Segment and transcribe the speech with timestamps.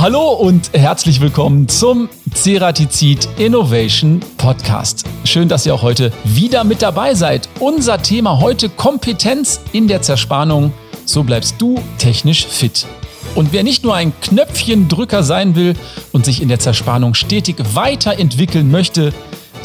[0.00, 5.04] Hallo und herzlich willkommen zum Ceratizid Innovation Podcast.
[5.24, 7.48] Schön, dass ihr auch heute wieder mit dabei seid.
[7.58, 10.72] Unser Thema heute Kompetenz in der Zerspannung.
[11.04, 12.86] So bleibst du technisch fit.
[13.34, 15.74] Und wer nicht nur ein Knöpfchendrücker sein will
[16.12, 19.12] und sich in der Zerspannung stetig weiterentwickeln möchte,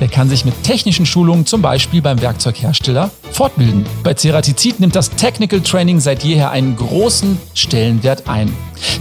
[0.04, 3.86] der kann sich mit technischen Schulungen zum Beispiel beim Werkzeughersteller fortbilden.
[4.04, 8.54] Bei Ceratizid nimmt das Technical Training seit jeher einen großen Stellenwert ein.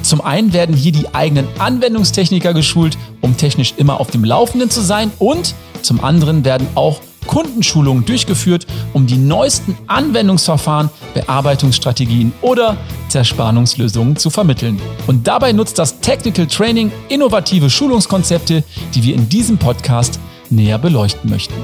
[0.03, 4.81] Zum einen werden hier die eigenen Anwendungstechniker geschult, um technisch immer auf dem Laufenden zu
[4.81, 12.77] sein und zum anderen werden auch Kundenschulungen durchgeführt, um die neuesten Anwendungsverfahren, Bearbeitungsstrategien oder
[13.09, 14.81] Zerspannungslösungen zu vermitteln.
[15.09, 18.63] Und dabei nutzt das Technical Training innovative Schulungskonzepte,
[18.95, 20.21] die wir in diesem Podcast
[20.53, 21.55] näher beleuchten möchten.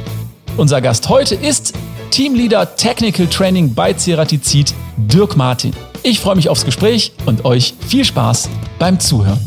[0.56, 1.74] Unser Gast heute ist
[2.10, 5.72] Teamleader Technical Training bei Ceratizid, Dirk Martin.
[6.02, 9.38] Ich freue mich aufs Gespräch und euch viel Spaß beim Zuhören.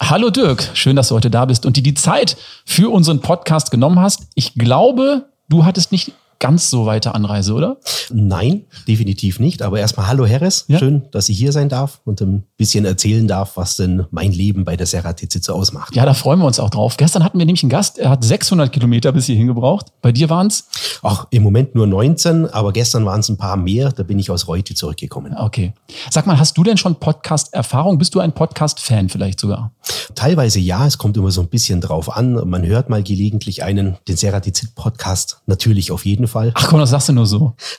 [0.00, 3.70] Hallo Dirk, schön, dass du heute da bist und dir die Zeit für unseren Podcast
[3.70, 4.24] genommen hast.
[4.34, 7.78] Ich glaube, du hattest nicht ganz so weite Anreise, oder?
[8.12, 9.62] Nein, definitiv nicht.
[9.62, 10.78] Aber erstmal Hallo Harris, ja?
[10.78, 14.64] schön, dass ich hier sein darf und ein bisschen erzählen darf, was denn mein Leben
[14.64, 15.94] bei der Serra so ausmacht.
[15.96, 16.96] Ja, da freuen wir uns auch drauf.
[16.96, 19.86] Gestern hatten wir nämlich einen Gast, er hat 600 Kilometer bis hierhin gebraucht.
[20.02, 20.68] Bei dir waren es?
[21.02, 23.92] Ach, im Moment nur 19, aber gestern waren es ein paar mehr.
[23.92, 25.34] Da bin ich aus Reute zurückgekommen.
[25.36, 25.72] Okay.
[26.10, 27.98] Sag mal, hast du denn schon Podcast-Erfahrung?
[27.98, 29.72] Bist du ein Podcast-Fan vielleicht sogar?
[30.14, 32.48] Teilweise ja, es kommt immer so ein bisschen drauf an.
[32.48, 36.44] Man hört mal gelegentlich einen, den Seratizid-Podcast, natürlich auf jeden Fall.
[36.44, 36.52] Fall.
[36.54, 37.54] Ach komm, das sagst du nur so.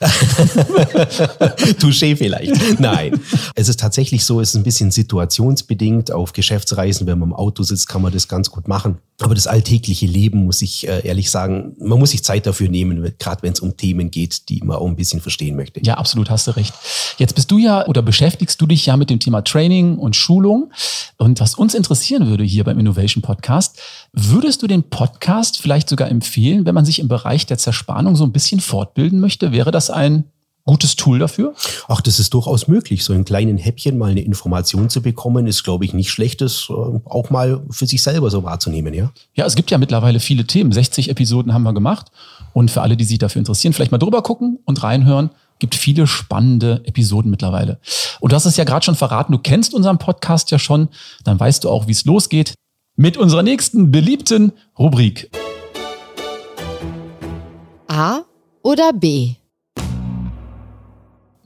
[1.78, 2.80] Touché vielleicht.
[2.80, 3.20] Nein.
[3.54, 6.10] Es ist tatsächlich so, es ist ein bisschen situationsbedingt.
[6.10, 8.98] Auf Geschäftsreisen, wenn man im Auto sitzt, kann man das ganz gut machen.
[9.20, 13.12] Aber das alltägliche Leben, muss ich äh, ehrlich sagen, man muss sich Zeit dafür nehmen,
[13.18, 15.80] gerade wenn es um Themen geht, die man auch ein bisschen verstehen möchte.
[15.82, 16.74] Ja, absolut, hast du recht.
[17.18, 20.70] Jetzt bist du ja oder beschäftigst du dich ja mit dem Thema Training und Schulung.
[21.16, 23.80] Und was uns interessieren würde hier beim Innovation Podcast,
[24.12, 28.24] würdest du den Podcast vielleicht sogar empfehlen, wenn man sich im Bereich der Zerspannung so
[28.24, 30.24] ein bisschen bisschen fortbilden möchte, wäre das ein
[30.66, 31.54] gutes Tool dafür?
[31.88, 33.04] Ach, das ist durchaus möglich.
[33.04, 36.72] So in kleinen Häppchen mal eine Information zu bekommen, ist, glaube ich, nicht schlechtes, äh,
[37.04, 39.10] auch mal für sich selber so wahrzunehmen, ja?
[39.34, 40.72] Ja, es gibt ja mittlerweile viele Themen.
[40.72, 42.08] 60 Episoden haben wir gemacht.
[42.52, 45.30] Und für alle, die sich dafür interessieren, vielleicht mal drüber gucken und reinhören.
[45.58, 47.78] Gibt viele spannende Episoden mittlerweile.
[48.20, 50.88] Und du hast es ja gerade schon verraten, du kennst unseren Podcast ja schon.
[51.24, 52.54] Dann weißt du auch, wie es losgeht.
[52.96, 55.30] Mit unserer nächsten beliebten Rubrik.
[57.88, 58.20] A
[58.62, 59.36] oder B?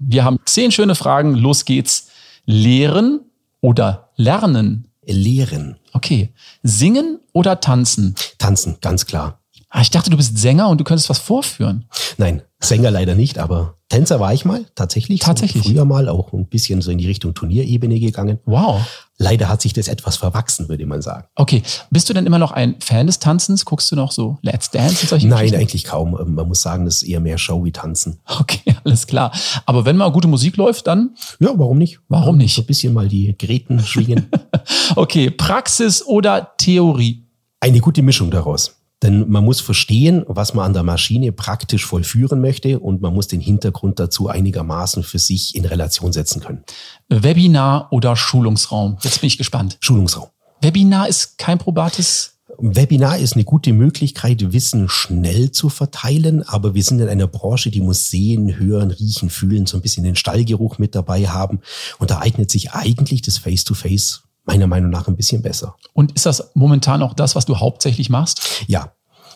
[0.01, 1.35] Wir haben zehn schöne Fragen.
[1.35, 2.09] Los geht's.
[2.47, 3.21] Lehren
[3.61, 4.89] oder lernen?
[5.07, 5.77] Lehren.
[5.93, 6.31] Okay.
[6.63, 8.15] Singen oder tanzen?
[8.39, 9.41] Tanzen, ganz klar.
[9.69, 11.85] Ah, ich dachte, du bist Sänger und du könntest was vorführen.
[12.17, 15.21] Nein, Sänger leider nicht, aber Tänzer war ich mal, tatsächlich.
[15.21, 15.63] Tatsächlich.
[15.63, 18.39] So früher mal auch ein bisschen so in die Richtung Turnierebene gegangen.
[18.47, 18.81] Wow.
[19.23, 21.27] Leider hat sich das etwas verwachsen, würde man sagen.
[21.35, 21.63] Okay.
[21.91, 23.67] Bist du denn immer noch ein Fan des Tanzens?
[23.67, 26.17] Guckst du noch so Let's Dance und solche Nein, eigentlich kaum.
[26.19, 28.19] Ähm, man muss sagen, das ist eher mehr Show wie Tanzen.
[28.25, 29.31] Okay, alles klar.
[29.67, 31.15] Aber wenn mal gute Musik läuft, dann?
[31.39, 32.01] Ja, warum nicht?
[32.09, 32.55] Warum nicht?
[32.55, 34.31] So ein bisschen mal die Gräten schwingen.
[34.97, 37.27] okay, Praxis oder Theorie?
[37.61, 38.80] Eine gute Mischung daraus.
[39.03, 43.29] Denn man muss verstehen, was man an der Maschine praktisch vollführen möchte und man muss
[43.29, 46.65] den Hintergrund dazu einigermaßen für sich in Relation setzen können.
[47.09, 48.99] Webinar oder Schulungsraum?
[49.03, 49.79] Jetzt bin ich gespannt.
[49.81, 50.29] Schulungsraum.
[50.61, 56.83] Webinar ist kein probates Webinar ist eine gute Möglichkeit, Wissen schnell zu verteilen, aber wir
[56.83, 60.79] sind in einer Branche, die muss sehen, hören, riechen, fühlen, so ein bisschen den Stallgeruch
[60.79, 61.61] mit dabei haben.
[61.99, 65.77] Und da eignet sich eigentlich das Face-to-Face meiner Meinung nach ein bisschen besser.
[65.93, 68.65] Und ist das momentan auch das, was du hauptsächlich machst?
[68.67, 68.93] Ja,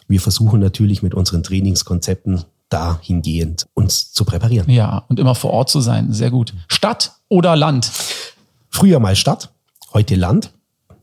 [0.08, 4.69] wir versuchen natürlich mit unseren Trainingskonzepten dahingehend uns zu präparieren.
[4.69, 6.12] Ja, und immer vor Ort zu sein.
[6.12, 6.52] Sehr gut.
[6.66, 7.92] Stadt oder Land?
[8.70, 9.52] Früher mal Stadt,
[9.92, 10.52] heute Land.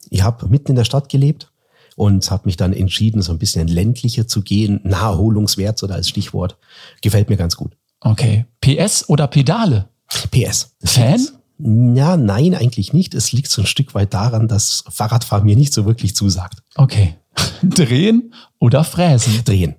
[0.09, 1.49] Ich habe mitten in der Stadt gelebt
[1.95, 4.81] und habe mich dann entschieden, so ein bisschen ländlicher zu gehen.
[4.83, 6.57] Naherholungswert, so da als Stichwort.
[7.01, 7.77] Gefällt mir ganz gut.
[8.01, 8.45] Okay.
[8.59, 9.87] PS oder Pedale?
[10.31, 10.75] PS.
[10.83, 11.15] Fan?
[11.15, 11.33] PS.
[11.63, 13.13] Ja, nein, eigentlich nicht.
[13.13, 16.63] Es liegt so ein Stück weit daran, dass Fahrradfahren mir nicht so wirklich zusagt.
[16.75, 17.15] Okay.
[17.63, 19.43] Drehen oder fräsen?
[19.45, 19.75] Drehen.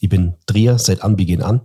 [0.00, 1.60] Ich bin Dreher seit Anbeginn an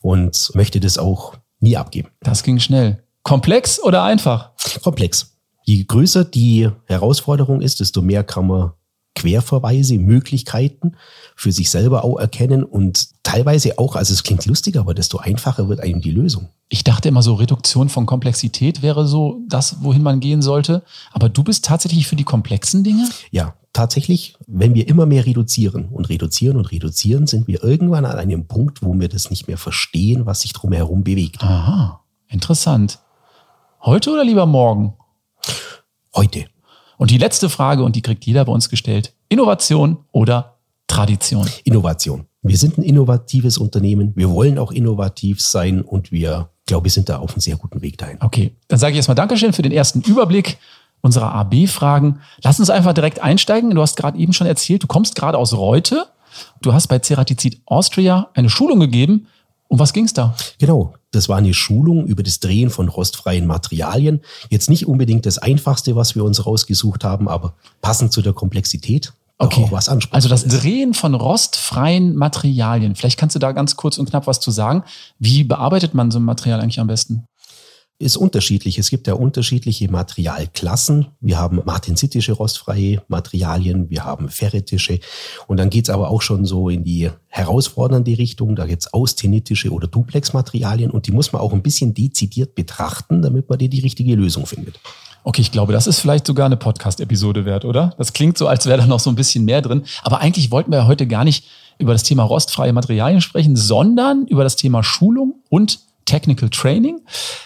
[0.00, 2.08] und möchte das auch nie abgeben.
[2.20, 3.02] Das ging schnell.
[3.22, 4.50] Komplex oder einfach?
[4.82, 5.36] Komplex.
[5.64, 8.72] Je größer die Herausforderung ist, desto mehr kann man
[9.14, 10.92] Querverweise, Möglichkeiten
[11.36, 15.68] für sich selber auch erkennen und teilweise auch, also es klingt lustig, aber desto einfacher
[15.68, 16.48] wird einem die Lösung.
[16.68, 20.84] Ich dachte immer so, Reduktion von Komplexität wäre so das, wohin man gehen sollte.
[21.12, 23.08] Aber du bist tatsächlich für die komplexen Dinge?
[23.32, 28.16] Ja, tatsächlich, wenn wir immer mehr reduzieren und reduzieren und reduzieren, sind wir irgendwann an
[28.16, 31.42] einem Punkt, wo wir das nicht mehr verstehen, was sich drumherum bewegt.
[31.42, 33.00] Aha, interessant.
[33.82, 34.94] Heute oder lieber morgen?
[36.14, 36.46] Heute.
[37.00, 41.48] Und die letzte Frage, und die kriegt jeder bei uns gestellt, Innovation oder Tradition?
[41.64, 42.26] Innovation.
[42.42, 44.12] Wir sind ein innovatives Unternehmen.
[44.16, 47.80] Wir wollen auch innovativ sein und wir, glaube ich, sind da auf einem sehr guten
[47.80, 48.18] Weg dahin.
[48.20, 50.58] Okay, dann sage ich erstmal Dankeschön für den ersten Überblick
[51.00, 52.20] unserer AB-Fragen.
[52.44, 53.70] Lass uns einfach direkt einsteigen.
[53.70, 56.04] Du hast gerade eben schon erzählt, du kommst gerade aus Reute.
[56.60, 59.26] Du hast bei Ceratizid Austria eine Schulung gegeben.
[59.70, 60.34] Um was ging es da?
[60.58, 64.20] Genau, das war eine Schulung über das Drehen von rostfreien Materialien.
[64.48, 69.12] Jetzt nicht unbedingt das Einfachste, was wir uns rausgesucht haben, aber passend zu der Komplexität.
[69.38, 69.62] Okay.
[69.62, 72.96] Auch was also das Drehen von rostfreien Materialien.
[72.96, 74.82] Vielleicht kannst du da ganz kurz und knapp was zu sagen.
[75.20, 77.24] Wie bearbeitet man so ein Material eigentlich am besten?
[78.00, 78.78] Ist unterschiedlich.
[78.78, 81.08] Es gibt ja unterschiedliche Materialklassen.
[81.20, 85.00] Wir haben martensitische rostfreie Materialien, wir haben ferritische
[85.46, 88.56] und dann geht's aber auch schon so in die herausfordernde Richtung.
[88.56, 93.50] Da gibt's austenitische oder Duplex-Materialien und die muss man auch ein bisschen dezidiert betrachten, damit
[93.50, 94.80] man dir die richtige Lösung findet.
[95.22, 97.94] Okay, ich glaube, das ist vielleicht sogar eine Podcast-Episode wert, oder?
[97.98, 99.82] Das klingt so, als wäre da noch so ein bisschen mehr drin.
[100.02, 101.44] Aber eigentlich wollten wir ja heute gar nicht
[101.78, 105.80] über das Thema rostfreie Materialien sprechen, sondern über das Thema Schulung und
[106.10, 107.02] Technical Training.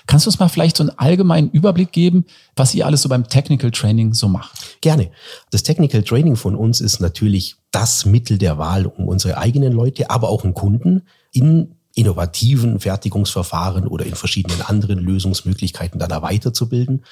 [0.07, 2.25] Kannst du uns mal vielleicht so einen allgemeinen Überblick geben,
[2.57, 4.81] was ihr alles so beim Technical Training so macht?
[4.81, 5.11] Gerne.
[5.51, 10.09] Das Technical Training von uns ist natürlich das Mittel der Wahl, um unsere eigenen Leute,
[10.09, 17.05] aber auch einen Kunden in innovativen Fertigungsverfahren oder in verschiedenen anderen Lösungsmöglichkeiten dann weiterzubilden.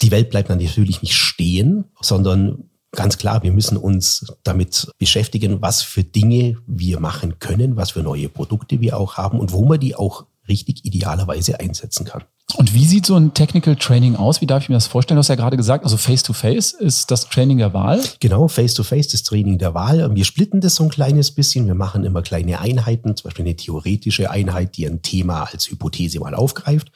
[0.00, 5.60] Die Welt bleibt dann natürlich nicht stehen, sondern ganz klar, wir müssen uns damit beschäftigen,
[5.60, 9.66] was für Dinge wir machen können, was für neue Produkte wir auch haben und wo
[9.66, 12.24] man die auch richtig idealerweise einsetzen kann.
[12.56, 14.40] Und wie sieht so ein Technical Training aus?
[14.40, 15.16] Wie darf ich mir das vorstellen?
[15.16, 18.00] Du hast ja gerade gesagt, also Face-to-Face -face ist das Training der Wahl.
[18.20, 20.14] Genau, Face-to-Face -face das Training der Wahl.
[20.14, 21.66] Wir splitten das so ein kleines bisschen.
[21.66, 26.20] Wir machen immer kleine Einheiten, zum Beispiel eine theoretische Einheit, die ein Thema als Hypothese
[26.20, 26.92] mal aufgreift.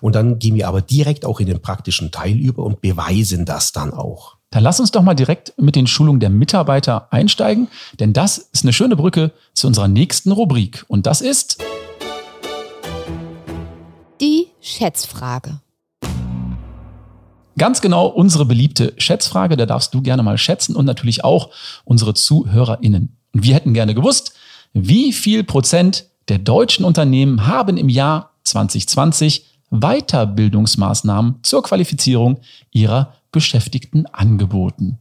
[0.00, 3.72] Und dann gehen wir aber direkt auch in den praktischen Teil über und beweisen das
[3.72, 4.36] dann auch.
[4.50, 7.68] Dann lass uns doch mal direkt mit den Schulungen der Mitarbeiter einsteigen,
[7.98, 10.84] denn das ist eine schöne Brücke zu unserer nächsten Rubrik.
[10.86, 11.58] Und das ist
[14.76, 15.60] Schätzfrage.
[17.56, 21.50] Ganz genau unsere beliebte Schätzfrage, da darfst du gerne mal schätzen und natürlich auch
[21.84, 23.16] unsere ZuhörerInnen.
[23.32, 24.34] Und wir hätten gerne gewusst,
[24.72, 32.40] wie viel Prozent der deutschen Unternehmen haben im Jahr 2020 Weiterbildungsmaßnahmen zur Qualifizierung
[32.72, 34.98] ihrer Beschäftigten angeboten?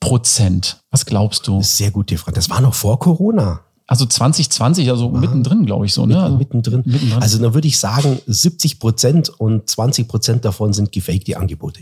[0.00, 0.78] Prozent.
[0.90, 1.62] Was glaubst du?
[1.62, 2.36] Sehr gute Frage.
[2.36, 3.60] Das war noch vor Corona.
[3.92, 5.20] Also 2020, also wow.
[5.20, 6.06] mittendrin, glaube ich so.
[6.06, 6.18] Ne?
[6.18, 6.82] Also mittendrin.
[6.86, 7.22] mittendrin.
[7.22, 11.80] Also da würde ich sagen, 70 Prozent und 20 Prozent davon sind gefakte Angebote.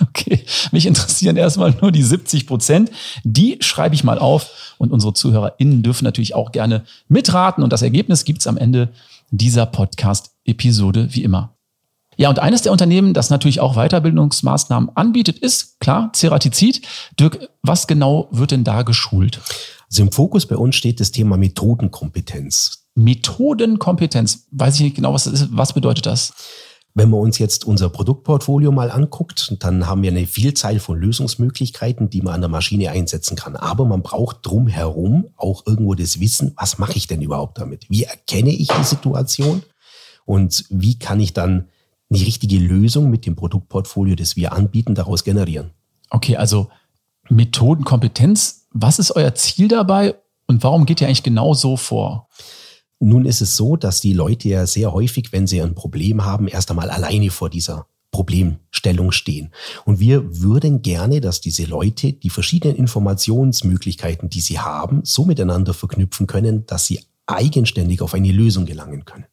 [0.00, 2.92] Okay, mich interessieren erstmal nur die 70 Prozent.
[3.24, 7.82] Die schreibe ich mal auf und unsere ZuhörerInnen dürfen natürlich auch gerne mitraten und das
[7.82, 8.90] Ergebnis gibt's am Ende
[9.32, 11.56] dieser Podcast-Episode wie immer.
[12.16, 16.82] Ja, und eines der Unternehmen, das natürlich auch Weiterbildungsmaßnahmen anbietet, ist klar Ceratizid.
[17.18, 19.40] Dirk, was genau wird denn da geschult?
[19.90, 22.86] Also im Fokus bei uns steht das Thema Methodenkompetenz.
[22.94, 24.46] Methodenkompetenz.
[24.52, 25.48] Weiß ich nicht genau, was das ist.
[25.52, 26.32] Was bedeutet das?
[26.94, 32.10] Wenn man uns jetzt unser Produktportfolio mal anguckt, dann haben wir eine Vielzahl von Lösungsmöglichkeiten,
[32.10, 33.56] die man an der Maschine einsetzen kann.
[33.56, 37.86] Aber man braucht drumherum auch irgendwo das Wissen, was mache ich denn überhaupt damit?
[37.88, 39.62] Wie erkenne ich die Situation?
[40.24, 41.68] Und wie kann ich dann
[42.10, 45.70] eine richtige Lösung mit dem Produktportfolio, das wir anbieten, daraus generieren?
[46.10, 46.70] Okay, also
[47.28, 52.28] Methodenkompetenz was ist euer Ziel dabei und warum geht ihr eigentlich genau so vor?
[52.98, 56.48] Nun ist es so, dass die Leute ja sehr häufig, wenn sie ein Problem haben,
[56.48, 59.50] erst einmal alleine vor dieser Problemstellung stehen.
[59.84, 65.72] Und wir würden gerne, dass diese Leute die verschiedenen Informationsmöglichkeiten, die sie haben, so miteinander
[65.72, 69.26] verknüpfen können, dass sie eigenständig auf eine Lösung gelangen können.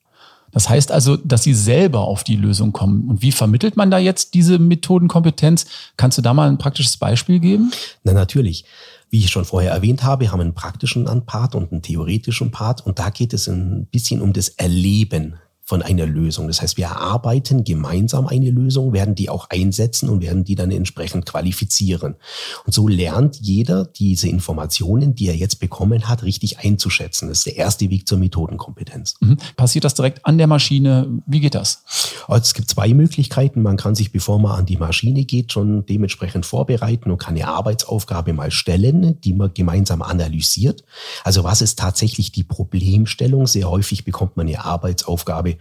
[0.51, 3.09] Das heißt also, dass sie selber auf die Lösung kommen.
[3.09, 5.65] Und wie vermittelt man da jetzt diese Methodenkompetenz?
[5.97, 7.71] Kannst du da mal ein praktisches Beispiel geben?
[8.03, 8.63] Na, natürlich.
[9.09, 12.85] Wie ich schon vorher erwähnt habe, haben einen praktischen Part und einen theoretischen Part.
[12.85, 15.35] Und da geht es ein bisschen um das Erleben
[15.67, 16.47] von einer Lösung.
[16.47, 20.71] Das heißt, wir erarbeiten gemeinsam eine Lösung, werden die auch einsetzen und werden die dann
[20.71, 22.15] entsprechend qualifizieren.
[22.65, 27.27] Und so lernt jeder diese Informationen, die er jetzt bekommen hat, richtig einzuschätzen.
[27.27, 29.15] Das ist der erste Weg zur Methodenkompetenz.
[29.19, 29.39] Mhm.
[29.57, 31.21] Passiert das direkt an der Maschine?
[31.25, 31.83] Wie geht das?
[32.29, 33.61] Also es gibt zwei Möglichkeiten.
[33.61, 37.49] Man kann sich, bevor man an die Maschine geht, schon dementsprechend vorbereiten und kann eine
[37.49, 40.85] Arbeitsaufgabe mal stellen, die man gemeinsam analysiert.
[41.25, 43.47] Also was ist tatsächlich die Problemstellung?
[43.47, 45.56] Sehr häufig bekommt man eine Arbeitsaufgabe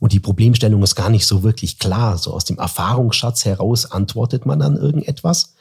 [0.00, 2.18] und die Problemstellung ist gar nicht so wirklich klar.
[2.18, 5.54] So aus dem Erfahrungsschatz heraus antwortet man dann irgendetwas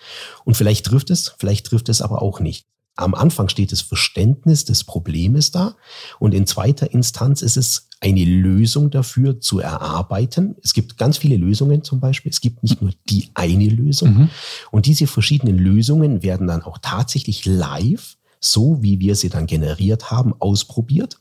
[0.43, 2.65] und vielleicht trifft es, vielleicht trifft es aber auch nicht.
[2.97, 5.75] Am Anfang steht das Verständnis des Problems da
[6.19, 10.55] und in zweiter Instanz ist es eine Lösung dafür zu erarbeiten.
[10.63, 12.31] Es gibt ganz viele Lösungen zum Beispiel.
[12.31, 14.13] Es gibt nicht nur die eine Lösung.
[14.13, 14.29] Mhm.
[14.71, 20.11] Und diese verschiedenen Lösungen werden dann auch tatsächlich live, so wie wir sie dann generiert
[20.11, 21.19] haben, ausprobiert.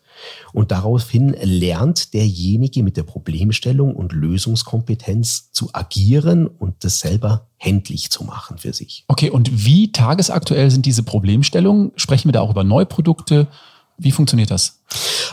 [0.52, 8.10] Und daraufhin lernt derjenige mit der Problemstellung und Lösungskompetenz zu agieren und das selber händlich
[8.10, 9.04] zu machen für sich.
[9.08, 11.92] Okay, und wie tagesaktuell sind diese Problemstellungen?
[11.96, 13.48] Sprechen wir da auch über Neuprodukte?
[13.96, 14.80] Wie funktioniert das?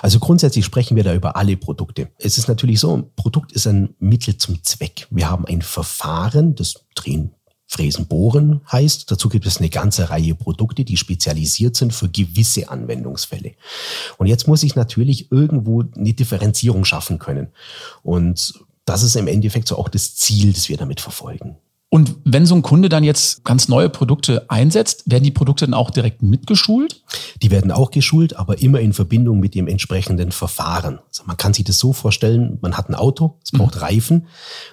[0.01, 2.09] Also grundsätzlich sprechen wir da über alle Produkte.
[2.17, 5.07] Es ist natürlich so, ein Produkt ist ein Mittel zum Zweck.
[5.09, 7.31] Wir haben ein Verfahren, das Drehen,
[7.71, 9.09] Fräsen, Bohren heißt.
[9.09, 13.53] Dazu gibt es eine ganze Reihe Produkte, die spezialisiert sind für gewisse Anwendungsfälle.
[14.17, 17.47] Und jetzt muss ich natürlich irgendwo eine Differenzierung schaffen können.
[18.03, 21.55] Und das ist im Endeffekt so auch das Ziel, das wir damit verfolgen.
[21.93, 25.73] Und wenn so ein Kunde dann jetzt ganz neue Produkte einsetzt, werden die Produkte dann
[25.73, 27.03] auch direkt mitgeschult?
[27.41, 30.99] Die werden auch geschult, aber immer in Verbindung mit dem entsprechenden Verfahren.
[31.09, 33.81] Also man kann sich das so vorstellen, man hat ein Auto, es braucht mhm.
[33.81, 34.27] Reifen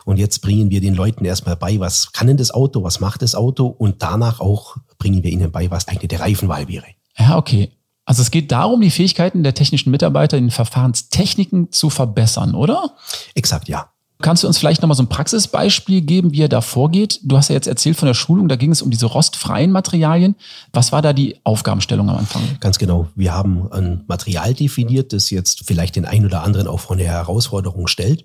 [0.04, 3.22] und jetzt bringen wir den Leuten erstmal bei, was kann denn das Auto, was macht
[3.22, 6.86] das Auto und danach auch bringen wir ihnen bei, was eigentlich der Reifenwahl wäre.
[7.18, 7.72] Ja, okay.
[8.04, 12.94] Also es geht darum, die Fähigkeiten der technischen Mitarbeiter in Verfahrenstechniken zu verbessern, oder?
[13.34, 13.90] Exakt, ja.
[14.20, 17.20] Kannst du uns vielleicht nochmal so ein Praxisbeispiel geben, wie er da vorgeht?
[17.22, 20.34] Du hast ja jetzt erzählt von der Schulung, da ging es um diese rostfreien Materialien.
[20.72, 22.42] Was war da die Aufgabenstellung am Anfang?
[22.58, 23.06] Ganz genau.
[23.14, 27.04] Wir haben ein Material definiert, das jetzt vielleicht den einen oder anderen auch vor eine
[27.04, 28.24] Herausforderung stellt.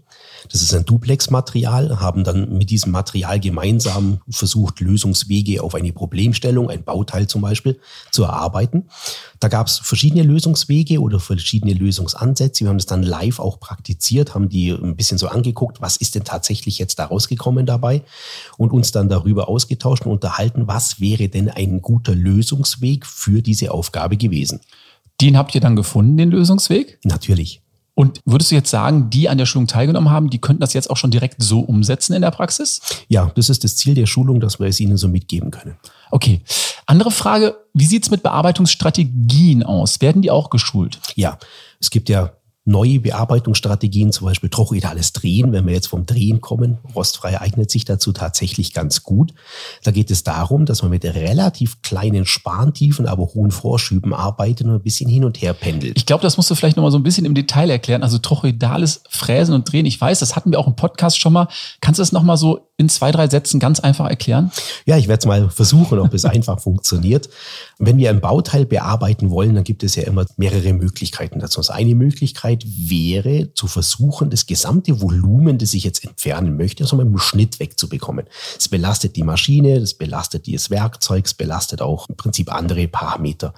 [0.52, 6.70] Das ist ein Duplex-Material, haben dann mit diesem Material gemeinsam versucht, Lösungswege auf eine Problemstellung,
[6.70, 7.80] ein Bauteil zum Beispiel,
[8.12, 8.86] zu erarbeiten.
[9.40, 12.66] Da gab es verschiedene Lösungswege oder verschiedene Lösungsansätze.
[12.66, 16.16] Wir haben das dann live auch praktiziert, haben die ein bisschen so angeguckt, was ist
[16.16, 18.04] denn tatsächlich jetzt da rausgekommen dabei
[18.58, 23.72] und uns dann darüber ausgetauscht und unterhalten, was wäre denn ein guter Lösungsweg für diese
[23.72, 24.62] Aufgabe gewesen.
[25.22, 27.00] Den habt ihr dann gefunden, den Lösungsweg?
[27.04, 27.63] Natürlich.
[27.96, 30.90] Und würdest du jetzt sagen, die an der Schulung teilgenommen haben, die könnten das jetzt
[30.90, 32.82] auch schon direkt so umsetzen in der Praxis?
[33.08, 35.78] Ja, das ist das Ziel der Schulung, dass wir es ihnen so mitgeben können.
[36.10, 36.42] Okay.
[36.86, 40.02] Andere Frage, wie sieht's mit Bearbeitungsstrategien aus?
[40.02, 41.00] Werden die auch geschult?
[41.16, 41.38] Ja,
[41.80, 42.32] es gibt ja
[42.66, 46.78] neue Bearbeitungsstrategien, zum Beispiel trochoidales Drehen, wenn wir jetzt vom Drehen kommen.
[46.96, 49.34] Rostfrei eignet sich dazu tatsächlich ganz gut.
[49.84, 54.76] Da geht es darum, dass man mit relativ kleinen Sparntiefen, aber hohen Vorschüben arbeitet und
[54.76, 55.98] ein bisschen hin und her pendelt.
[55.98, 58.02] Ich glaube, das musst du vielleicht noch mal so ein bisschen im Detail erklären.
[58.02, 61.50] Also trochoidales Fräsen und Drehen, ich weiß, das hatten wir auch im Podcast schon mal.
[61.82, 64.52] Kannst du das noch mal so in zwei, drei Sätzen ganz einfach erklären?
[64.86, 67.30] Ja, ich werde es mal versuchen, ob es einfach funktioniert.
[67.78, 71.60] Wenn wir ein Bauteil bearbeiten wollen, dann gibt es ja immer mehrere Möglichkeiten dazu.
[71.60, 76.96] Also eine Möglichkeit wäre, zu versuchen, das gesamte Volumen, das ich jetzt entfernen möchte, also
[76.96, 78.26] mit dem Schnitt wegzubekommen.
[78.58, 83.54] Es belastet die Maschine, das belastet das Werkzeug, es belastet auch im Prinzip andere Parameter.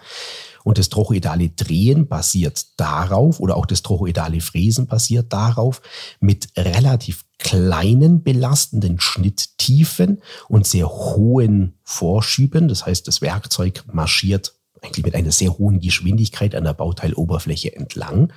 [0.64, 5.82] Und das trochoidale Drehen basiert darauf, oder auch das trochoidale Fräsen basiert darauf,
[6.20, 12.68] mit relativ kleinen belastenden Schnitttiefen und sehr hohen Vorschüben.
[12.68, 18.32] Das heißt, das Werkzeug marschiert eigentlich mit einer sehr hohen Geschwindigkeit an der Bauteiloberfläche entlang.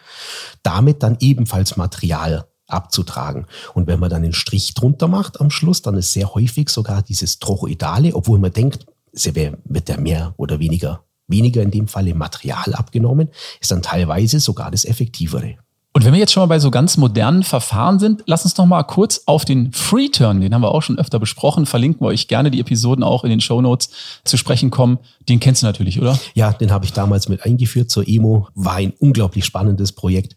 [0.62, 3.46] Damit dann ebenfalls Material abzutragen.
[3.74, 7.02] Und wenn man dann einen Strich drunter macht am Schluss, dann ist sehr häufig sogar
[7.02, 12.08] dieses Trochoidale, obwohl man denkt, es wird der mehr oder weniger weniger in dem Fall
[12.08, 13.28] im Material abgenommen,
[13.60, 15.56] ist dann teilweise sogar das Effektivere.
[15.98, 18.66] Und wenn wir jetzt schon mal bei so ganz modernen Verfahren sind, lass uns noch
[18.66, 22.10] mal kurz auf den Free Turn, den haben wir auch schon öfter besprochen, verlinken wir
[22.10, 23.90] euch gerne die Episoden auch in den Show Notes
[24.22, 25.00] zu sprechen kommen.
[25.28, 26.16] Den kennst du natürlich, oder?
[26.34, 28.46] Ja, den habe ich damals mit eingeführt zur Emo.
[28.54, 30.36] War ein unglaublich spannendes Projekt.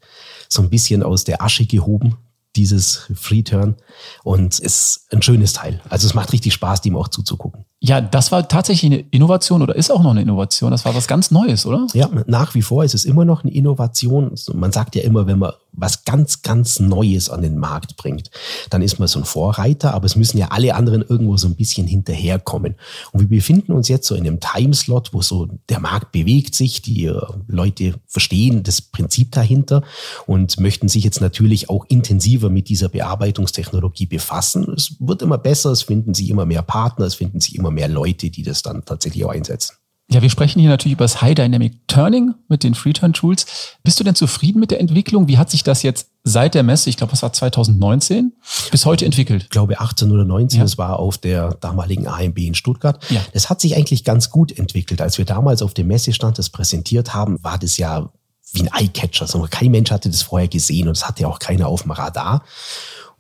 [0.50, 2.18] So ein bisschen aus der Asche gehoben,
[2.56, 3.76] dieses Free Turn.
[4.24, 5.80] Und es ist ein schönes Teil.
[5.90, 7.66] Also es macht richtig Spaß, dem auch zuzugucken.
[7.84, 10.70] Ja, das war tatsächlich eine Innovation oder ist auch noch eine Innovation.
[10.70, 11.88] Das war was ganz Neues, oder?
[11.94, 14.36] Ja, nach wie vor ist es immer noch eine Innovation.
[14.54, 18.30] Man sagt ja immer, wenn man was ganz, ganz Neues an den Markt bringt,
[18.70, 21.56] dann ist man so ein Vorreiter, aber es müssen ja alle anderen irgendwo so ein
[21.56, 22.76] bisschen hinterherkommen.
[23.14, 26.82] Und wir befinden uns jetzt so in einem Timeslot, wo so der Markt bewegt sich,
[26.82, 29.84] die äh, Leute verstehen das Prinzip dahinter
[30.28, 34.74] und möchten sich jetzt natürlich auch intensiver mit dieser Bearbeitungstechnologie befassen.
[34.76, 37.88] Es wird immer besser, es finden sich immer mehr Partner, es finden sich immer mehr
[37.88, 39.76] Leute, die das dann tatsächlich auch einsetzen.
[40.12, 43.46] Ja, wir sprechen hier natürlich über das High Dynamic Turning mit den Free-Turn Tools.
[43.82, 45.30] Bist du denn zufrieden mit der Entwicklung?
[45.30, 48.34] Wie hat sich das jetzt seit der Messe, ich glaube, das war 2019,
[48.72, 49.44] bis heute entwickelt?
[49.44, 50.66] Ich glaube 18 oder 19, ja.
[50.66, 53.02] das war auf der damaligen AMB in Stuttgart.
[53.10, 53.22] Ja.
[53.32, 55.02] Das hat sich eigentlich ganz gut entwickelt.
[55.02, 58.12] Als wir damals auf dem Messestand das präsentiert haben, war das ja
[58.52, 59.22] wie ein Eyecatcher.
[59.24, 62.44] Also kein Mensch hatte das vorher gesehen und es hatte auch keiner auf dem Radar.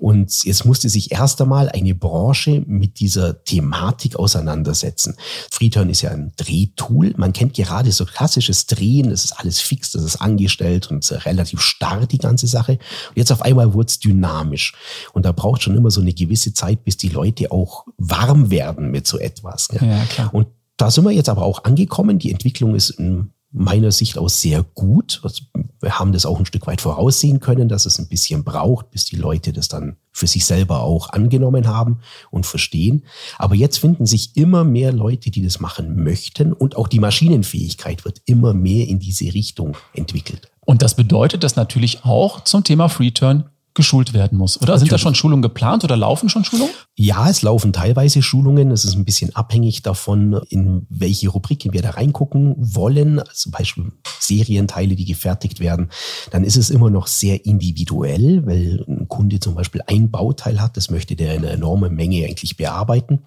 [0.01, 5.15] Und jetzt musste sich erst einmal eine Branche mit dieser Thematik auseinandersetzen.
[5.51, 7.13] Freeturn ist ja ein Drehtool.
[7.17, 9.11] Man kennt gerade so klassisches Drehen.
[9.11, 12.79] Das ist alles fix, das ist angestellt und relativ starr, die ganze Sache.
[13.09, 14.73] Und jetzt auf einmal wurde es dynamisch.
[15.13, 18.89] Und da braucht schon immer so eine gewisse Zeit, bis die Leute auch warm werden
[18.89, 19.67] mit so etwas.
[19.79, 20.33] Ja, klar.
[20.33, 22.17] Und da sind wir jetzt aber auch angekommen.
[22.17, 25.19] Die Entwicklung ist in meiner Sicht aus sehr gut.
[25.23, 25.43] Also
[25.81, 29.05] wir haben das auch ein Stück weit voraussehen können, dass es ein bisschen braucht, bis
[29.05, 33.03] die Leute das dann für sich selber auch angenommen haben und verstehen.
[33.37, 38.05] Aber jetzt finden sich immer mehr Leute, die das machen möchten und auch die Maschinenfähigkeit
[38.05, 40.51] wird immer mehr in diese Richtung entwickelt.
[40.61, 44.73] Und das bedeutet, dass natürlich auch zum Thema Freeturn geschult werden muss, oder?
[44.73, 44.89] Natürlich.
[44.89, 46.73] Sind da schon Schulungen geplant oder laufen schon Schulungen?
[46.95, 48.71] Ja, es laufen teilweise Schulungen.
[48.71, 53.19] Es ist ein bisschen abhängig davon, in welche Rubriken wir da reingucken wollen.
[53.19, 55.89] Also zum Beispiel Serienteile, die gefertigt werden.
[56.31, 60.75] Dann ist es immer noch sehr individuell, weil ein Kunde zum Beispiel ein Bauteil hat,
[60.75, 63.19] das möchte der in einer enormen Menge eigentlich bearbeiten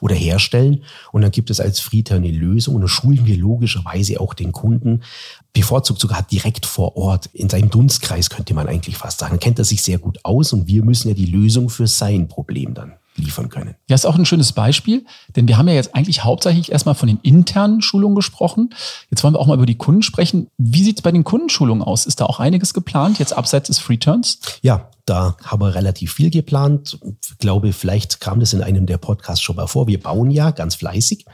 [0.00, 0.84] oder herstellen.
[1.12, 4.52] Und dann gibt es als Friedher eine Lösung und dann schulen wir logischerweise auch den
[4.52, 5.02] Kunden,
[5.52, 9.32] bevorzugt sogar direkt vor Ort, in seinem Dunstkreis könnte man eigentlich fast sagen.
[9.32, 12.28] Dann kennt er sich sehr gut aus und wir müssen ja die Lösung für sein
[12.28, 13.74] Problem dann liefern können.
[13.88, 17.08] Ja, ist auch ein schönes Beispiel, denn wir haben ja jetzt eigentlich hauptsächlich erstmal von
[17.08, 18.74] den internen Schulungen gesprochen.
[19.10, 20.48] Jetzt wollen wir auch mal über die Kunden sprechen.
[20.58, 22.04] Wie sieht es bei den Kundenschulungen aus?
[22.04, 24.38] Ist da auch einiges geplant, jetzt abseits des Freeturns?
[24.60, 26.98] Ja, da haben wir relativ viel geplant.
[27.02, 29.86] Ich glaube, vielleicht kam das in einem der Podcasts schon mal vor.
[29.86, 31.24] Wir bauen ja ganz fleißig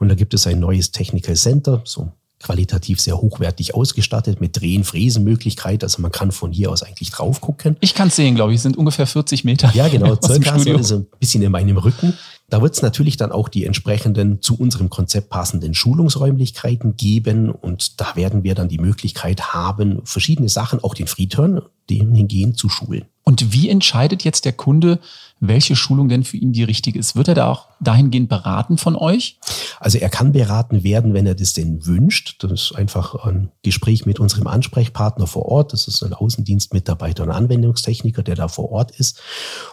[0.00, 4.84] und da gibt es ein neues Technical Center, so qualitativ sehr hochwertig ausgestattet mit Drehen,
[4.84, 5.84] Fräsenmöglichkeit.
[5.84, 7.76] Also man kann von hier aus eigentlich drauf gucken.
[7.80, 9.70] Ich kann es sehen, glaube ich, es sind ungefähr 40 Meter.
[9.74, 12.14] Ja, genau, circa so ist ein bisschen in meinem Rücken.
[12.48, 18.00] Da wird es natürlich dann auch die entsprechenden zu unserem Konzept passenden Schulungsräumlichkeiten geben und
[18.00, 22.68] da werden wir dann die Möglichkeit haben, verschiedene Sachen, auch den Freeturn, den hingehen zu
[22.68, 23.04] schulen.
[23.30, 24.98] Und wie entscheidet jetzt der Kunde,
[25.38, 27.14] welche Schulung denn für ihn die richtige ist?
[27.14, 29.38] Wird er da auch dahingehend beraten von euch?
[29.78, 32.42] Also er kann beraten werden, wenn er das denn wünscht.
[32.42, 35.72] Das ist einfach ein Gespräch mit unserem Ansprechpartner vor Ort.
[35.72, 39.20] Das ist ein Außendienstmitarbeiter und Anwendungstechniker, der da vor Ort ist.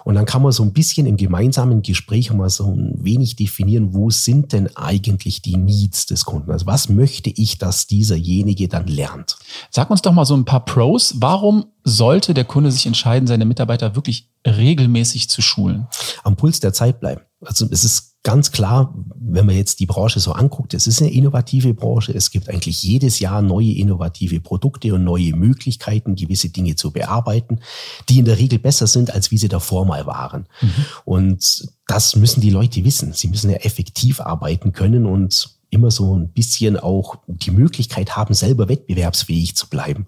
[0.06, 3.96] Und dann kann man so ein bisschen im gemeinsamen Gespräch mal so ein wenig definieren,
[3.96, 6.52] wo sind denn eigentlich die Needs des Kunden?
[6.52, 9.40] Also was möchte ich, dass dieserjenige dann lernt?
[9.72, 11.16] Sag uns doch mal so ein paar Pros.
[11.18, 15.88] Warum sollte der Kunde sich entscheiden, seine Mitarbeiter wirklich regelmäßig zu schulen?
[16.24, 17.22] Am Puls der Zeit bleiben.
[17.40, 21.14] Also es ist ganz klar, wenn man jetzt die Branche so anguckt, es ist eine
[21.14, 22.14] innovative Branche.
[22.14, 27.62] Es gibt eigentlich jedes Jahr neue innovative Produkte und neue Möglichkeiten, gewisse Dinge zu bearbeiten,
[28.10, 30.46] die in der Regel besser sind, als wie sie davor mal waren.
[30.60, 30.86] Mhm.
[31.06, 33.14] Und das müssen die Leute wissen.
[33.14, 38.34] Sie müssen ja effektiv arbeiten können und immer so ein bisschen auch die Möglichkeit haben,
[38.34, 40.08] selber wettbewerbsfähig zu bleiben.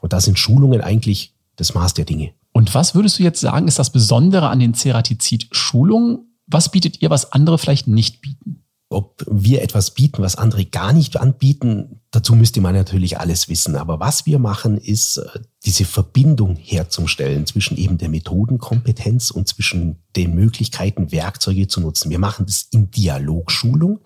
[0.00, 2.32] Und da sind Schulungen eigentlich das Maß der Dinge.
[2.52, 6.30] Und was würdest du jetzt sagen, ist das Besondere an den Ceratizid-Schulungen?
[6.46, 8.64] Was bietet ihr, was andere vielleicht nicht bieten?
[8.88, 13.76] Ob wir etwas bieten, was andere gar nicht anbieten, dazu müsste man natürlich alles wissen.
[13.76, 20.02] Aber was wir machen, ist äh, diese Verbindung herzustellen zwischen eben der Methodenkompetenz und zwischen
[20.16, 22.10] den Möglichkeiten, Werkzeuge zu nutzen.
[22.10, 24.00] Wir machen das in Dialogschulung.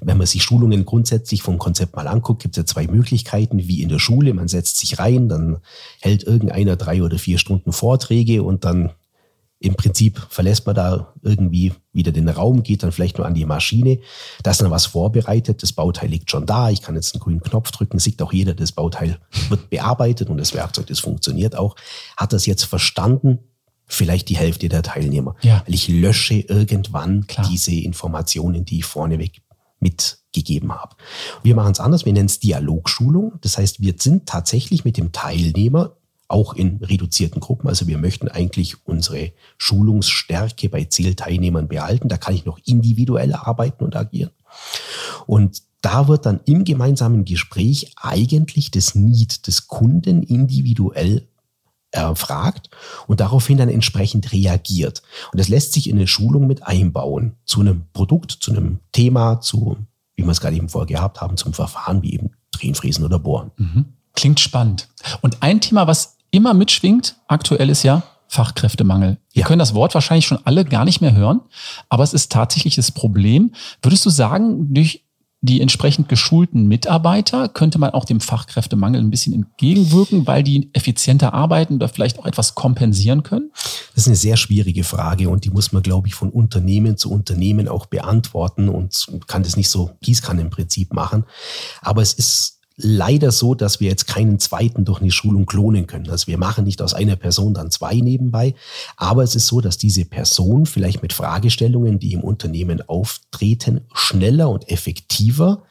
[0.00, 3.82] Wenn man sich Schulungen grundsätzlich vom Konzept mal anguckt, gibt es ja zwei Möglichkeiten, wie
[3.82, 4.34] in der Schule.
[4.34, 5.58] Man setzt sich rein, dann
[6.00, 8.92] hält irgendeiner drei oder vier Stunden Vorträge und dann
[9.58, 13.46] im Prinzip verlässt man da irgendwie wieder den Raum, geht dann vielleicht nur an die
[13.46, 14.00] Maschine.
[14.42, 17.40] Da ist dann was vorbereitet, das Bauteil liegt schon da, ich kann jetzt einen grünen
[17.40, 21.74] Knopf drücken, sieht auch jeder, das Bauteil wird bearbeitet und das Werkzeug, das funktioniert auch.
[22.16, 23.38] Hat das jetzt verstanden?
[23.88, 25.36] Vielleicht die Hälfte der Teilnehmer.
[25.42, 25.62] Ja.
[25.64, 27.48] Weil ich lösche irgendwann Klar.
[27.48, 29.42] diese Informationen, die ich vorneweg
[29.78, 30.96] mitgegeben habe.
[31.44, 33.34] Wir machen es anders, wir nennen es Dialogschulung.
[33.42, 35.96] Das heißt, wir sind tatsächlich mit dem Teilnehmer
[36.28, 37.68] auch in reduzierten Gruppen.
[37.68, 42.08] Also wir möchten eigentlich unsere Schulungsstärke bei Zielteilnehmern behalten.
[42.08, 44.30] Da kann ich noch individuell arbeiten und agieren.
[45.26, 51.28] Und da wird dann im gemeinsamen Gespräch eigentlich das Need des Kunden individuell
[51.92, 52.70] erfragt
[53.06, 55.02] und daraufhin dann entsprechend reagiert.
[55.32, 59.40] Und das lässt sich in eine Schulung mit einbauen zu einem Produkt, zu einem Thema,
[59.40, 59.76] zu,
[60.14, 63.18] wie wir es gerade eben vorher gehabt haben, zum Verfahren wie eben Drehen, Fräsen oder
[63.18, 63.50] Bohren.
[63.56, 63.84] Mhm.
[64.14, 64.88] Klingt spannend.
[65.20, 69.18] Und ein Thema, was immer mitschwingt, aktuell ist ja Fachkräftemangel.
[69.32, 69.46] Wir ja.
[69.46, 71.40] können das Wort wahrscheinlich schon alle gar nicht mehr hören,
[71.88, 73.52] aber es ist tatsächlich das Problem.
[73.82, 75.04] Würdest du sagen, durch
[75.42, 81.34] die entsprechend geschulten Mitarbeiter könnte man auch dem Fachkräftemangel ein bisschen entgegenwirken, weil die effizienter
[81.34, 83.50] arbeiten oder vielleicht auch etwas kompensieren können?
[83.94, 87.12] Das ist eine sehr schwierige Frage und die muss man, glaube ich, von Unternehmen zu
[87.12, 91.24] Unternehmen auch beantworten und kann das nicht so Gießkannen im Prinzip machen.
[91.80, 96.10] Aber es ist leider so, dass wir jetzt keinen zweiten durch eine Schulung klonen können.
[96.10, 98.54] Also wir machen nicht aus einer Person dann zwei nebenbei,
[98.96, 104.50] aber es ist so, dass diese Person vielleicht mit Fragestellungen, die im Unternehmen auftreten, schneller
[104.50, 105.62] und effektiver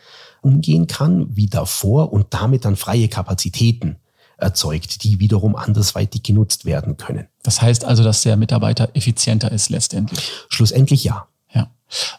[0.41, 3.97] umgehen kann wie davor und damit dann freie Kapazitäten
[4.37, 7.27] erzeugt, die wiederum andersweitig genutzt werden können.
[7.43, 10.31] Das heißt also, dass der Mitarbeiter effizienter ist letztendlich.
[10.49, 11.27] Schlussendlich ja.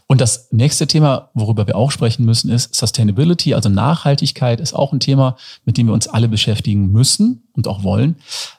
[0.07, 4.93] Und das nächste Thema, worüber wir auch sprechen müssen, ist Sustainability, also Nachhaltigkeit ist auch
[4.93, 8.17] ein Thema, mit dem wir uns alle beschäftigen müssen und auch wollen.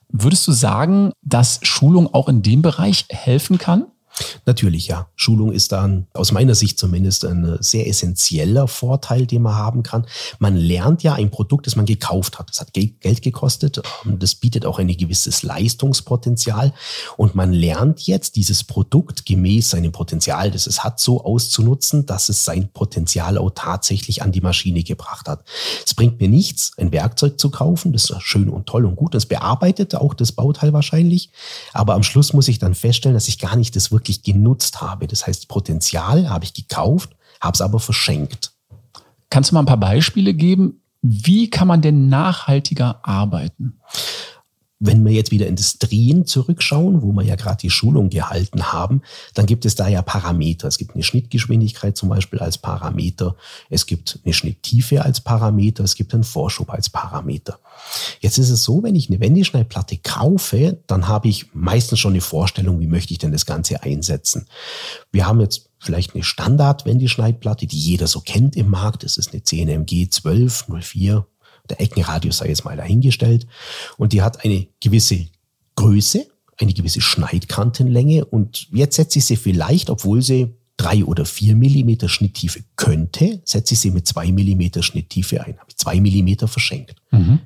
[0.10, 3.86] Würdest du sagen, dass Schulung auch in dem Bereich helfen kann?
[4.46, 5.08] Natürlich, ja.
[5.16, 10.06] Schulung ist dann aus meiner Sicht zumindest ein sehr essentieller Vorteil, den man haben kann.
[10.40, 12.50] Man lernt ja ein Produkt, das man gekauft hat.
[12.50, 13.82] Das hat Geld gekostet.
[14.06, 16.74] Das bietet auch ein gewisses Leistungspotenzial.
[17.18, 22.30] Und man lernt jetzt, dieses Produkt gemäß seinem Potenzial, das es hat, so auszunutzen, dass
[22.30, 25.44] es sein Potenzial auch tatsächlich an die Maschine gebracht hat.
[25.86, 27.94] Es bringt mir nichts, ein Werkzeug zu kaufen.
[27.94, 29.14] Das ist schön und toll und gut.
[29.14, 31.30] Das bearbeitet auch das Bauteil wahrscheinlich.
[31.74, 34.82] Aber am Schluss muss ich dann feststellen, dass ich gar nicht das wirklich wirklich genutzt
[34.82, 35.08] habe.
[35.08, 38.54] Das heißt, Potenzial habe ich gekauft, habe es aber verschenkt.
[39.30, 40.82] Kannst du mal ein paar Beispiele geben?
[41.02, 43.80] Wie kann man denn nachhaltiger arbeiten?
[44.80, 49.02] Wenn wir jetzt wieder Industrien zurückschauen, wo wir ja gerade die Schulung gehalten haben,
[49.34, 50.68] dann gibt es da ja Parameter.
[50.68, 53.36] Es gibt eine Schnittgeschwindigkeit zum Beispiel als Parameter.
[53.72, 55.84] Es gibt eine Schnitttiefe als Parameter.
[55.84, 57.60] Es gibt einen Vorschub als Parameter.
[58.20, 62.22] Jetzt ist es so, wenn ich eine Wendeschneidplatte kaufe, dann habe ich meistens schon eine
[62.22, 64.46] Vorstellung, wie möchte ich denn das Ganze einsetzen.
[65.12, 69.04] Wir haben jetzt vielleicht eine Standard-Wendeschneidplatte, die jeder so kennt im Markt.
[69.04, 71.26] Das ist eine CNMG 1204
[71.70, 73.48] der Eckenradius sei jetzt mal dahingestellt.
[73.98, 75.28] Und die hat eine gewisse
[75.76, 76.28] Größe,
[76.60, 78.26] eine gewisse Schneidkantenlänge.
[78.26, 83.74] Und jetzt setze ich sie vielleicht, obwohl sie drei oder vier Millimeter Schnitttiefe könnte, setze
[83.74, 85.58] ich sie mit zwei Millimeter Schnitttiefe ein.
[85.58, 86.96] Habe ich zwei Millimeter verschenkt.
[87.12, 87.40] Mhm.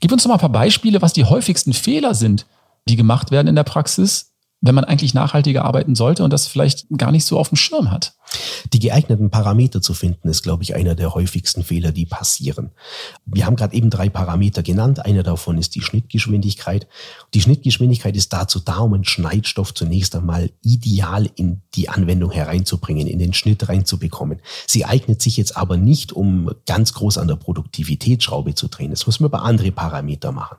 [0.00, 2.46] Gib uns doch mal ein paar Beispiele, was die häufigsten Fehler sind,
[2.88, 4.29] die gemacht werden in der Praxis,
[4.60, 7.90] wenn man eigentlich nachhaltiger arbeiten sollte und das vielleicht gar nicht so auf dem Schirm
[7.90, 8.14] hat.
[8.72, 12.70] Die geeigneten Parameter zu finden, ist, glaube ich, einer der häufigsten Fehler, die passieren.
[13.26, 15.04] Wir haben gerade eben drei Parameter genannt.
[15.04, 16.86] Einer davon ist die Schnittgeschwindigkeit.
[17.34, 23.08] Die Schnittgeschwindigkeit ist dazu da, um einen Schneidstoff zunächst einmal ideal in die Anwendung hereinzubringen,
[23.08, 24.40] in den Schnitt reinzubekommen.
[24.66, 28.90] Sie eignet sich jetzt aber nicht, um ganz groß an der Produktivitätsschraube zu drehen.
[28.90, 30.58] Das muss man über andere Parameter machen.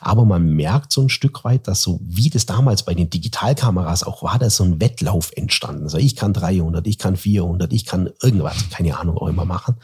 [0.00, 3.10] Aber man merkt so ein Stück weit, dass so wie das damals bei den
[3.42, 5.84] Digitalkameras auch war, da so ein Wettlauf entstanden.
[5.84, 9.44] Also ich kann 300, ich kann kann 400, ich kann irgendwas, keine Ahnung, auch immer
[9.44, 9.76] machen.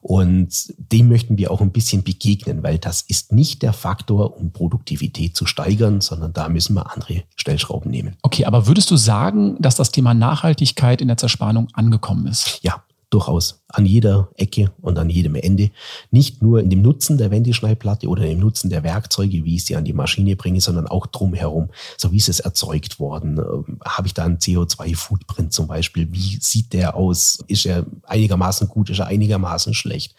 [0.00, 4.52] Und dem möchten wir auch ein bisschen begegnen, weil das ist nicht der Faktor, um
[4.52, 8.16] Produktivität zu steigern, sondern da müssen wir andere Stellschrauben nehmen.
[8.22, 12.60] Okay, aber würdest du sagen, dass das Thema Nachhaltigkeit in der Zerspannung angekommen ist?
[12.62, 12.82] Ja,
[13.16, 15.70] durchaus an jeder Ecke und an jedem Ende.
[16.10, 19.74] Nicht nur in dem Nutzen der Wendeschneidplatte oder im Nutzen der Werkzeuge, wie ich sie
[19.74, 21.70] an die Maschine bringe, sondern auch drumherum.
[21.96, 23.38] So wie ist es erzeugt worden?
[23.38, 26.12] Ähm, habe ich da einen CO2-Footprint zum Beispiel?
[26.12, 27.38] Wie sieht der aus?
[27.46, 28.90] Ist er einigermaßen gut?
[28.90, 30.14] Ist er einigermaßen schlecht?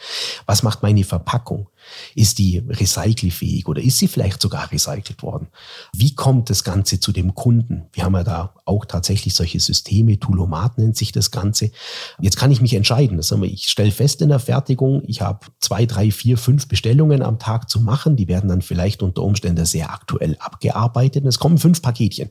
[0.47, 1.67] Was macht meine Verpackung?
[2.15, 5.47] Ist die recycelfähig oder ist sie vielleicht sogar recycelt worden?
[5.93, 7.85] Wie kommt das Ganze zu dem Kunden?
[7.93, 11.71] Wir haben ja da auch tatsächlich solche Systeme, Tulomat nennt sich das Ganze.
[12.19, 13.17] Jetzt kann ich mich entscheiden.
[13.17, 17.39] Das ich stelle fest in der Fertigung, ich habe zwei, drei, vier, fünf Bestellungen am
[17.39, 18.15] Tag zu machen.
[18.15, 21.25] Die werden dann vielleicht unter Umständen sehr aktuell abgearbeitet.
[21.25, 22.29] es kommen fünf Paketchen.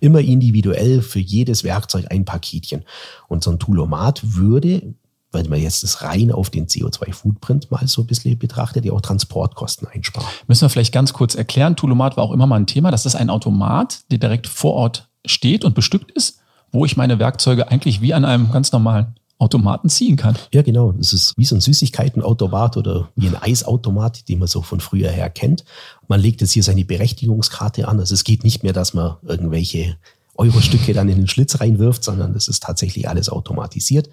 [0.00, 2.84] Immer individuell für jedes Werkzeug ein Paketchen.
[3.28, 4.94] Und so ein Tulomat würde
[5.32, 9.00] wenn man jetzt das rein auf den CO2-Footprint mal so ein bisschen betrachtet, ja auch
[9.00, 10.28] Transportkosten einsparen.
[10.46, 11.76] Müssen wir vielleicht ganz kurz erklären.
[11.76, 12.90] Tulomat war auch immer mal ein Thema.
[12.90, 16.40] Das ist ein Automat, der direkt vor Ort steht und bestückt ist,
[16.72, 20.36] wo ich meine Werkzeuge eigentlich wie an einem ganz normalen Automaten ziehen kann.
[20.52, 20.92] Ja, genau.
[20.92, 25.10] Das ist wie so ein Süßigkeitenautomat oder wie ein Eisautomat, den man so von früher
[25.10, 25.64] her kennt.
[26.08, 28.00] Man legt jetzt hier seine Berechtigungskarte an.
[28.00, 29.96] Also es geht nicht mehr, dass man irgendwelche
[30.38, 34.08] Euro-Stücke dann in den Schlitz reinwirft, sondern das ist tatsächlich alles automatisiert.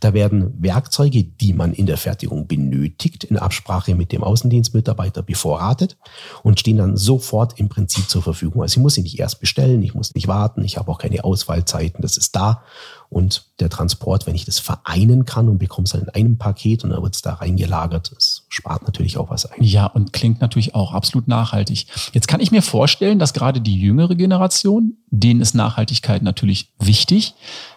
[0.00, 5.96] Da werden Werkzeuge, die man in der Fertigung benötigt, in Absprache mit dem Außendienstmitarbeiter bevorratet
[6.42, 8.62] und stehen dann sofort im Prinzip zur Verfügung.
[8.62, 11.24] Also ich muss sie nicht erst bestellen, ich muss nicht warten, ich habe auch keine
[11.24, 12.62] Ausfallzeiten, das ist da
[13.10, 16.84] und der Transport, wenn ich das vereinen kann und bekomme es dann in einem Paket
[16.84, 19.62] und dann wird es da reingelagert, das spart natürlich auch was ein.
[19.62, 21.86] Ja, und klingt natürlich auch absolut nachhaltig.
[22.12, 27.34] Jetzt kann ich mir vorstellen, dass gerade die jüngere Generation, denen ist Nachhaltigkeit natürlich wichtig.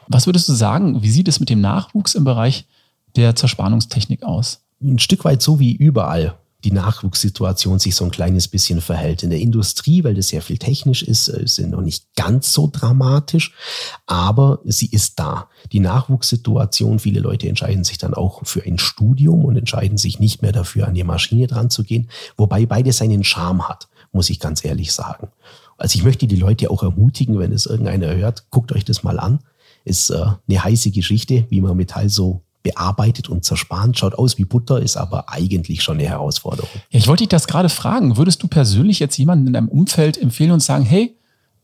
[0.07, 2.65] Was würdest du sagen, wie sieht es mit dem Nachwuchs im Bereich
[3.15, 4.61] der Zerspannungstechnik aus?
[4.83, 9.23] Ein Stück weit so wie überall die Nachwuchssituation sich so ein kleines bisschen verhält.
[9.23, 12.53] In der Industrie, weil das sehr viel technisch ist, äh, ist sie noch nicht ganz
[12.53, 13.53] so dramatisch,
[14.05, 15.49] aber sie ist da.
[15.71, 20.41] Die Nachwuchssituation, viele Leute entscheiden sich dann auch für ein Studium und entscheiden sich nicht
[20.41, 24.39] mehr dafür, an die Maschine dran zu gehen, wobei beides seinen Charme hat, muss ich
[24.39, 25.27] ganz ehrlich sagen.
[25.77, 29.19] Also ich möchte die Leute auch ermutigen, wenn es irgendeiner hört, guckt euch das mal
[29.19, 29.39] an.
[29.85, 34.45] Ist äh, eine heiße Geschichte, wie man Metall so bearbeitet und zerspannt, schaut aus wie
[34.45, 36.69] Butter, ist aber eigentlich schon eine Herausforderung.
[36.89, 38.17] Ja, ich wollte dich das gerade fragen.
[38.17, 41.17] Würdest du persönlich jetzt jemanden in deinem Umfeld empfehlen und sagen, hey,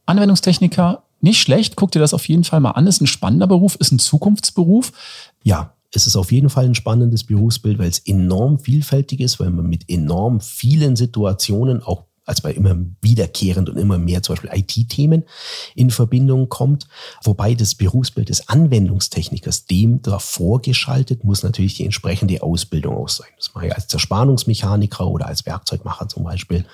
[0.05, 3.75] Anwendungstechniker, nicht schlecht, guck dir das auf jeden Fall mal an, ist ein spannender Beruf,
[3.75, 4.91] ist ein Zukunftsberuf?
[5.43, 9.49] Ja, es ist auf jeden Fall ein spannendes Berufsbild, weil es enorm vielfältig ist, weil
[9.49, 14.51] man mit enorm vielen Situationen auch als bei immer wiederkehrend und immer mehr zum Beispiel
[14.53, 15.23] IT-Themen
[15.75, 16.87] in Verbindung kommt.
[17.23, 23.27] Wobei das Berufsbild des Anwendungstechnikers dem davor geschaltet muss natürlich die entsprechende Ausbildung auch sein.
[23.37, 26.65] Das mache ich als Zerspannungsmechaniker oder als Werkzeugmacher zum Beispiel.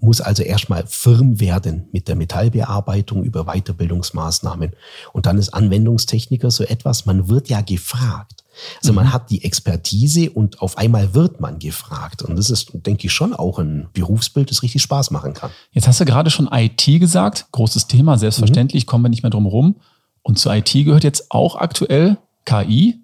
[0.00, 4.72] Muss also erstmal firm werden mit der Metallbearbeitung über Weiterbildungsmaßnahmen.
[5.12, 8.43] Und dann ist Anwendungstechniker so etwas, man wird ja gefragt.
[8.80, 8.96] Also mhm.
[8.96, 12.22] man hat die Expertise und auf einmal wird man gefragt.
[12.22, 15.50] Und das ist, denke ich, schon auch ein Berufsbild, das richtig Spaß machen kann.
[15.72, 18.88] Jetzt hast du gerade schon IT gesagt, großes Thema, selbstverständlich, mhm.
[18.88, 19.76] kommen wir nicht mehr drum rum.
[20.22, 23.00] Und zu IT gehört jetzt auch aktuell KI,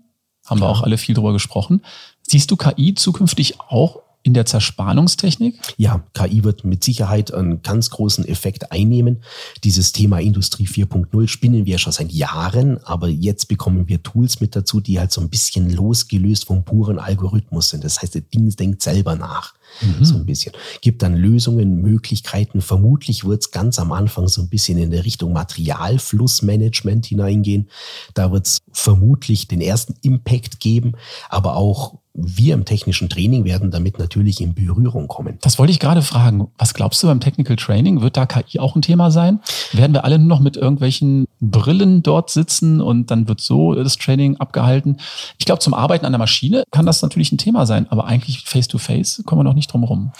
[0.46, 0.70] haben Klar.
[0.70, 1.82] wir auch alle viel drüber gesprochen.
[2.22, 5.58] Siehst du KI zukünftig auch in der Zerspannungstechnik?
[5.76, 9.22] Ja, KI wird mit Sicherheit einen ganz großen Effekt einnehmen.
[9.64, 14.54] Dieses Thema Industrie 4.0 spinnen wir schon seit Jahren, aber jetzt bekommen wir Tools mit
[14.54, 17.82] dazu, die halt so ein bisschen losgelöst vom puren Algorithmus sind.
[17.84, 19.54] Das heißt, das Ding denkt selber nach.
[19.80, 20.04] Mhm.
[20.04, 20.52] So ein bisschen.
[20.80, 22.60] Gibt dann Lösungen, Möglichkeiten.
[22.60, 27.68] Vermutlich wird es ganz am Anfang so ein bisschen in der Richtung Materialflussmanagement hineingehen.
[28.14, 30.92] Da wird es vermutlich den ersten Impact geben,
[31.28, 35.38] aber auch wir im technischen Training werden damit natürlich in Berührung kommen.
[35.40, 36.48] Das wollte ich gerade fragen.
[36.58, 38.02] Was glaubst du beim Technical Training?
[38.02, 39.40] Wird da KI auch ein Thema sein?
[39.72, 43.96] Werden wir alle nur noch mit irgendwelchen Brillen dort sitzen und dann wird so das
[43.96, 44.98] Training abgehalten?
[45.38, 48.44] Ich glaube, zum Arbeiten an der Maschine kann das natürlich ein Thema sein, aber eigentlich
[48.44, 50.12] face-to-face -face kommen wir noch nicht drum herum.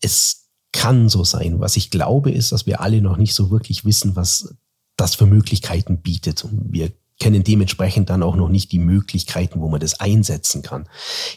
[0.00, 1.60] Es kann so sein.
[1.60, 4.54] Was ich glaube, ist, dass wir alle noch nicht so wirklich wissen, was
[4.96, 6.44] das für Möglichkeiten bietet.
[6.44, 10.86] Und wir kennen dementsprechend dann auch noch nicht die Möglichkeiten, wo man das einsetzen kann.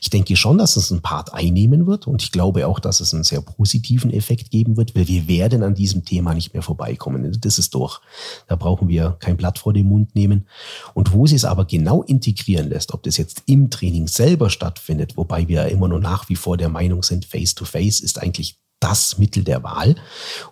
[0.02, 3.14] Ich denke schon, dass es einen Part einnehmen wird und ich glaube auch, dass es
[3.14, 7.38] einen sehr positiven Effekt geben wird, weil wir werden an diesem Thema nicht mehr vorbeikommen.
[7.40, 8.02] Das ist durch.
[8.48, 10.48] Da brauchen wir kein Blatt vor den Mund nehmen.
[10.94, 15.16] Und wo sie es aber genau integrieren lässt, ob das jetzt im Training selber stattfindet,
[15.16, 19.18] wobei wir immer noch nach wie vor der Meinung sind, Face-to-Face -face ist eigentlich das
[19.18, 19.96] Mittel der Wahl,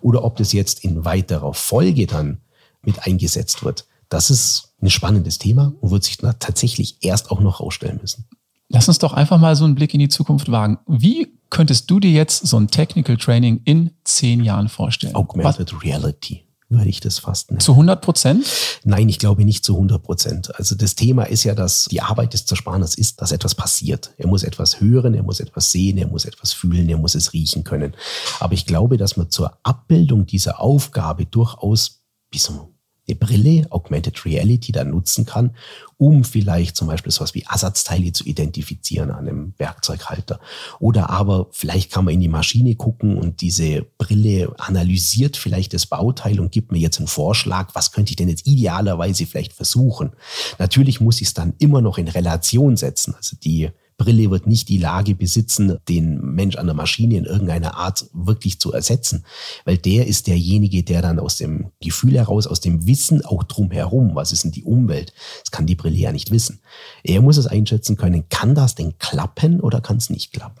[0.00, 2.40] oder ob das jetzt in weiterer Folge dann
[2.82, 3.86] mit eingesetzt wird.
[4.08, 8.26] Das ist ein spannendes Thema und wird sich tatsächlich erst auch noch rausstellen müssen.
[8.68, 10.78] Lass uns doch einfach mal so einen Blick in die Zukunft wagen.
[10.86, 15.14] Wie könntest du dir jetzt so ein Technical Training in zehn Jahren vorstellen?
[15.14, 15.82] Augmented Was?
[15.82, 17.60] Reality würde ich das fast nennen.
[17.60, 18.46] Zu 100 Prozent?
[18.84, 20.54] Nein, ich glaube nicht zu 100 Prozent.
[20.56, 24.12] Also das Thema ist ja, dass die Arbeit des Zerspaners ist, dass etwas passiert.
[24.18, 27.32] Er muss etwas hören, er muss etwas sehen, er muss etwas fühlen, er muss es
[27.32, 27.94] riechen können.
[28.38, 32.74] Aber ich glaube, dass man zur Abbildung dieser Aufgabe durchaus wie so
[33.08, 35.54] eine Brille, Augmented Reality, dann nutzen kann,
[35.96, 40.40] um vielleicht zum Beispiel sowas wie Ersatzteile zu identifizieren an einem Werkzeughalter.
[40.78, 45.86] Oder aber vielleicht kann man in die Maschine gucken und diese Brille analysiert vielleicht das
[45.86, 50.12] Bauteil und gibt mir jetzt einen Vorschlag, was könnte ich denn jetzt idealerweise vielleicht versuchen.
[50.58, 53.14] Natürlich muss ich es dann immer noch in Relation setzen.
[53.14, 57.76] Also die Brille wird nicht die Lage besitzen, den Mensch an der Maschine in irgendeiner
[57.76, 59.24] Art wirklich zu ersetzen,
[59.64, 64.14] weil der ist derjenige, der dann aus dem Gefühl heraus, aus dem Wissen auch drumherum,
[64.14, 66.60] was ist denn die Umwelt, das kann die Brille ja nicht wissen.
[67.02, 70.60] Er muss es einschätzen können, kann das denn klappen oder kann es nicht klappen?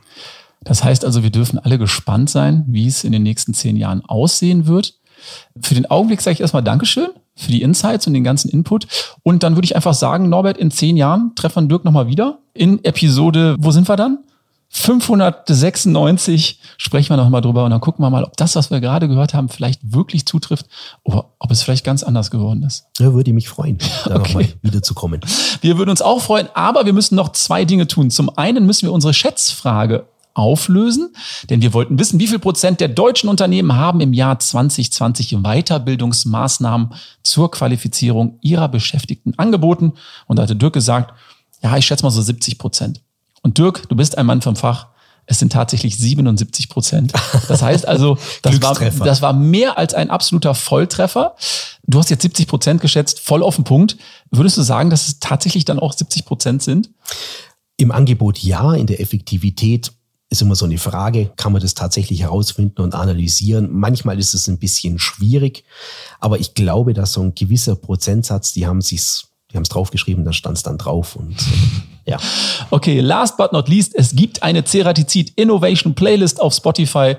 [0.64, 4.04] Das heißt also, wir dürfen alle gespannt sein, wie es in den nächsten zehn Jahren
[4.04, 4.98] aussehen wird.
[5.62, 8.86] Für den Augenblick sage ich erstmal Dankeschön für die Insights und den ganzen Input.
[9.22, 12.38] Und dann würde ich einfach sagen, Norbert, in zehn Jahren treffen wir Dirk nochmal wieder
[12.52, 14.18] in Episode, wo sind wir dann?
[14.70, 19.08] 596 sprechen wir nochmal drüber und dann gucken wir mal, ob das, was wir gerade
[19.08, 20.66] gehört haben, vielleicht wirklich zutrifft
[21.04, 22.84] oder ob es vielleicht ganz anders geworden ist.
[22.98, 24.18] Ja, würde mich freuen, da okay.
[24.18, 25.22] nochmal wieder zu kommen.
[25.62, 28.10] Wir würden uns auch freuen, aber wir müssen noch zwei Dinge tun.
[28.10, 31.14] Zum einen müssen wir unsere Schätzfrage auflösen,
[31.50, 36.94] denn wir wollten wissen, wie viel Prozent der deutschen Unternehmen haben im Jahr 2020 Weiterbildungsmaßnahmen
[37.22, 39.94] zur Qualifizierung ihrer Beschäftigten angeboten.
[40.26, 41.14] Und da hatte Dirk gesagt,
[41.62, 43.00] ja, ich schätze mal so 70 Prozent.
[43.42, 44.88] Und Dirk, du bist ein Mann vom Fach.
[45.30, 47.12] Es sind tatsächlich 77 Prozent.
[47.48, 51.34] Das heißt also, das war, das war mehr als ein absoluter Volltreffer.
[51.86, 53.98] Du hast jetzt 70 Prozent geschätzt, voll auf den Punkt.
[54.30, 56.90] Würdest du sagen, dass es tatsächlich dann auch 70 Prozent sind?
[57.76, 59.92] Im Angebot ja, in der Effektivität
[60.30, 63.70] ist immer so eine Frage, kann man das tatsächlich herausfinden und analysieren?
[63.72, 65.64] Manchmal ist es ein bisschen schwierig,
[66.20, 70.24] aber ich glaube, dass so ein gewisser Prozentsatz, die haben sich's, die haben es draufgeschrieben,
[70.24, 71.36] da stand es dann drauf und
[72.04, 72.18] ja.
[72.70, 77.16] Okay, last but not least, es gibt eine Ceratizid Innovation Playlist auf Spotify.